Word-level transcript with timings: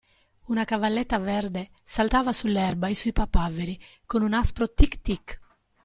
Una 0.47 0.65
cavalletta 0.65 1.19
verde 1.19 1.69
saltava 1.83 2.33
sull'erba 2.33 2.87
e 2.87 2.95
sui 2.95 3.13
papaveri 3.13 3.79
con 4.07 4.23
un 4.23 4.33
aspro 4.33 4.67
tic-tic. 4.73 5.39